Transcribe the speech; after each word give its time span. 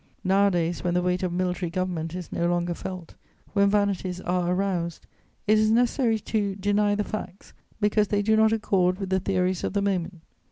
Nowadays, 0.23 0.83
when 0.83 0.95
the 0.95 1.01
weight 1.03 1.21
of 1.21 1.31
military 1.31 1.69
government 1.69 2.15
is 2.15 2.31
no 2.31 2.47
longer 2.47 2.73
felt, 2.73 3.13
when 3.53 3.69
vanities 3.69 4.19
are 4.21 4.51
aroused, 4.51 5.05
it 5.45 5.59
is 5.59 5.69
necessary 5.69 6.17
to 6.17 6.55
deny 6.55 6.95
the 6.95 7.03
facts, 7.03 7.53
because 7.79 8.07
they 8.07 8.23
do 8.23 8.35
not 8.35 8.51
accord 8.51 8.97
with 8.99 9.11
the 9.11 9.19
theories 9.19 9.63
of 9.63 9.73
the 9.73 9.81
moment. 9.83 10.21